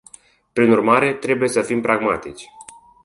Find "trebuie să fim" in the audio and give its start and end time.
1.13-1.81